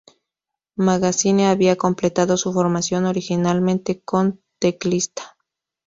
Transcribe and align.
Magazine 0.77 1.45
había 1.45 1.75
completado 1.75 2.35
su 2.35 2.51
formación 2.51 3.05
originalmente 3.05 4.01
con 4.01 4.41
teclista. 4.59 5.37